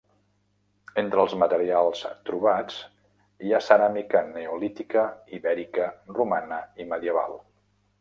Entre 1.01 1.21
els 1.23 1.35
materials 1.43 2.01
trobats 2.31 2.79
hi 3.49 3.53
ha 3.53 3.61
ceràmica 3.67 4.25
neolítica, 4.33 5.07
ibèrica, 5.41 5.95
romana 6.21 6.63
i 6.87 6.93
medieval. 6.97 7.43